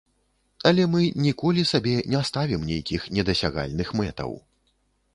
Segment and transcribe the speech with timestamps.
[0.69, 4.31] Але мы ніколі сабе не ставім нейкіх недасягальных мэтаў.